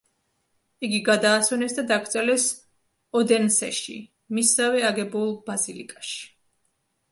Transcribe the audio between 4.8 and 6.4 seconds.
აგებულ ბაზილიკაში.